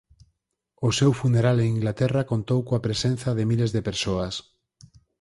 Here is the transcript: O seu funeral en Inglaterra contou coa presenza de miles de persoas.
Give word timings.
O 0.87 0.89
seu 0.99 1.11
funeral 1.21 1.57
en 1.59 1.67
Inglaterra 1.75 2.27
contou 2.31 2.59
coa 2.67 2.83
presenza 2.85 3.29
de 3.37 3.47
miles 3.51 3.71
de 3.75 3.81
persoas. 3.89 4.35